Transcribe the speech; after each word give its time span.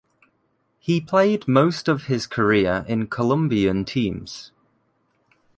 He 0.79 0.99
played 0.99 1.47
most 1.47 1.87
of 1.87 2.05
his 2.05 2.25
career 2.25 2.83
in 2.87 3.05
Colombian 3.05 3.85
teams. 3.85 4.51